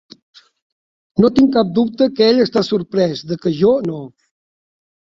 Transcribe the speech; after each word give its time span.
No 1.25 1.31
tinc 1.35 1.53
cap 1.59 1.69
dubte 1.77 2.09
que 2.17 2.31
ell 2.31 2.43
està 2.49 2.65
sorprès 2.73 3.25
de 3.35 3.41
que 3.45 3.57
jo 3.63 3.79
no. 3.93 4.03